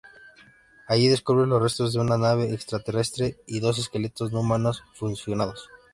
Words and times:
Allí 0.87 1.09
descubre 1.09 1.45
los 1.45 1.61
restos 1.61 1.93
de 1.93 1.99
una 1.99 2.17
nave 2.17 2.55
extraterrestre, 2.55 3.37
y 3.45 3.59
dos 3.59 3.77
esqueletos 3.77 4.31
no 4.31 4.39
humanos 4.39 4.81
fusionados. 4.95 5.69